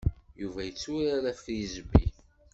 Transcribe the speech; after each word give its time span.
Yuba 0.41 0.61
yetturar 0.63 1.23
afrizbi. 1.31 2.01